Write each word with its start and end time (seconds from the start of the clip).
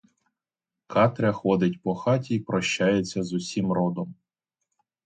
Катря 0.87 1.31
ходить 1.31 1.81
по 1.83 1.95
хаті 1.95 2.35
й 2.35 2.39
прощається 2.39 3.23
з 3.23 3.33
усім 3.33 3.71
родом. 3.71 4.15